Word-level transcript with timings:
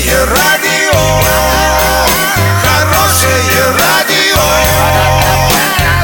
Хорошее 0.00 0.24
радио, 0.24 0.98
хорошее 2.62 3.64
радио, 3.78 4.40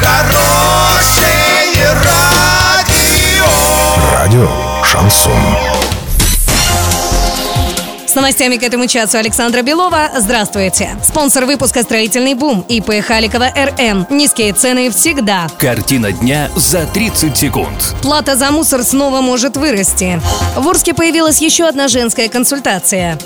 хорошее 0.02 1.92
радио. 2.04 3.46
Радио 4.12 4.50
Шансон. 4.84 5.32
С 8.06 8.14
новостями 8.14 8.56
к 8.56 8.62
этому 8.62 8.86
часу 8.86 9.18
Александра 9.18 9.62
Белова. 9.62 10.10
Здравствуйте. 10.16 10.90
Спонсор 11.02 11.44
выпуска 11.46 11.82
«Строительный 11.82 12.34
бум» 12.34 12.64
ИП 12.68 13.02
Халикова 13.02 13.50
РН. 13.54 14.06
Низкие 14.10 14.52
цены 14.52 14.90
всегда. 14.90 15.48
Картина 15.58 16.12
дня 16.12 16.50
за 16.56 16.86
30 16.86 17.36
секунд. 17.36 17.94
Плата 18.02 18.36
за 18.36 18.50
мусор 18.50 18.84
снова 18.84 19.20
может 19.20 19.56
вырасти. 19.56 20.20
В 20.54 20.66
Орске 20.68 20.94
появилась 20.94 21.40
еще 21.40 21.66
одна 21.66 21.88
женская 21.88 22.28
консультация. 22.28 23.18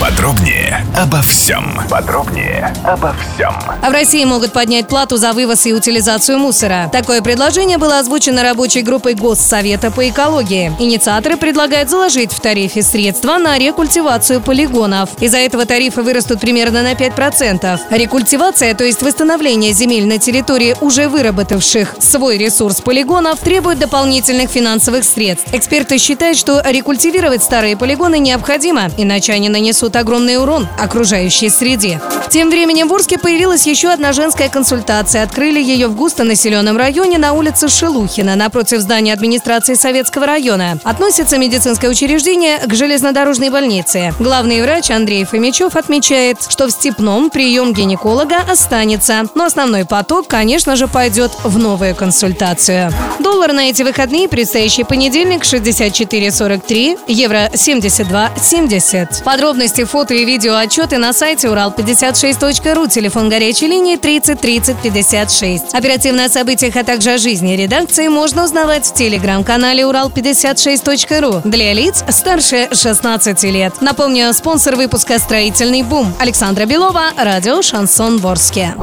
Подробнее 0.00 0.86
обо 0.96 1.20
всем. 1.22 1.76
Подробнее 1.90 2.72
обо 2.84 3.12
всем. 3.14 3.52
А 3.82 3.90
в 3.90 3.92
России 3.92 4.24
могут 4.24 4.52
поднять 4.52 4.86
плату 4.86 5.16
за 5.16 5.32
вывоз 5.32 5.66
и 5.66 5.72
утилизацию 5.72 6.38
мусора. 6.38 6.88
Такое 6.92 7.20
предложение 7.20 7.78
было 7.78 7.98
озвучено 7.98 8.44
рабочей 8.44 8.82
группой 8.82 9.14
Госсовета 9.14 9.90
по 9.90 10.08
экологии. 10.08 10.72
Инициаторы 10.78 11.36
предлагают 11.36 11.90
заложить 11.90 12.32
в 12.32 12.38
тарифе 12.38 12.82
средства 12.82 13.38
на 13.38 13.58
рекультивацию 13.58 14.40
полигонов. 14.40 15.10
Из-за 15.18 15.38
этого 15.38 15.66
тарифы 15.66 16.02
вырастут 16.02 16.38
примерно 16.38 16.82
на 16.82 16.92
5%. 16.92 17.80
Рекультивация, 17.90 18.74
то 18.74 18.84
есть 18.84 19.02
восстановление 19.02 19.72
земель 19.72 20.06
на 20.06 20.18
территории 20.18 20.76
уже 20.80 21.08
выработавших 21.08 21.96
свой 21.98 22.38
ресурс 22.38 22.80
полигонов, 22.80 23.40
требует 23.40 23.80
дополнительных 23.80 24.48
финансовых 24.48 25.02
средств. 25.02 25.52
Эксперты 25.52 25.98
считают, 25.98 26.38
что 26.38 26.62
рекультивировать 26.64 27.42
старые 27.42 27.76
полигоны 27.76 28.20
необходимо, 28.20 28.90
иначе 28.96 29.32
они 29.32 29.48
нанесут 29.48 29.87
огромный 29.96 30.36
урон 30.36 30.68
окружающей 30.78 31.48
среде. 31.50 32.00
Тем 32.30 32.50
временем 32.50 32.88
в 32.88 32.94
Орске 32.94 33.18
появилась 33.18 33.66
еще 33.66 33.88
одна 33.88 34.12
женская 34.12 34.48
консультация. 34.48 35.22
Открыли 35.22 35.60
ее 35.60 35.88
в 35.88 35.96
густонаселенном 35.96 36.76
районе 36.76 37.18
на 37.18 37.32
улице 37.32 37.68
Шелухина, 37.68 38.36
напротив 38.36 38.80
здания 38.80 39.12
администрации 39.12 39.74
Советского 39.74 40.26
района. 40.26 40.78
Относится 40.84 41.38
медицинское 41.38 41.88
учреждение 41.88 42.58
к 42.58 42.74
железнодорожной 42.74 43.50
больнице. 43.50 44.12
Главный 44.18 44.62
врач 44.62 44.90
Андрей 44.90 45.24
Фомичев 45.24 45.76
отмечает, 45.76 46.38
что 46.48 46.66
в 46.66 46.70
Степном 46.70 47.30
прием 47.30 47.72
гинеколога 47.72 48.38
останется. 48.48 49.24
Но 49.34 49.44
основной 49.44 49.84
поток, 49.84 50.28
конечно 50.28 50.76
же, 50.76 50.86
пойдет 50.86 51.32
в 51.44 51.58
новую 51.58 51.94
консультацию. 51.94 52.92
Доллар 53.18 53.52
на 53.52 53.70
эти 53.70 53.82
выходные, 53.82 54.28
предстоящий 54.28 54.84
понедельник, 54.84 55.42
64,43, 55.42 56.98
евро 57.08 57.50
72,70. 57.52 59.24
Подробности, 59.24 59.77
фото 59.84 60.14
и 60.14 60.24
видео 60.24 60.54
отчеты 60.54 60.98
на 60.98 61.12
сайте 61.12 61.48
урал56.ру, 61.48 62.86
телефон 62.88 63.28
горячей 63.28 63.66
линии 63.66 63.96
30 63.96 64.40
30 64.40 64.76
56. 64.82 65.74
Оперативно 65.74 66.24
о 66.24 66.28
событиях, 66.28 66.76
а 66.76 66.84
также 66.84 67.12
о 67.12 67.18
жизни 67.18 67.56
редакции 67.56 68.08
можно 68.08 68.44
узнавать 68.44 68.86
в 68.86 68.94
телеграм-канале 68.94 69.82
урал56.ру 69.82 71.42
для 71.48 71.72
лиц 71.72 72.04
старше 72.08 72.68
16 72.72 73.42
лет. 73.44 73.80
Напомню, 73.80 74.32
спонсор 74.32 74.76
выпуска 74.76 75.18
«Строительный 75.18 75.82
бум» 75.82 76.14
Александра 76.18 76.64
Белова, 76.64 77.10
радио 77.16 77.62
«Шансон 77.62 78.18
Ворске». 78.18 78.74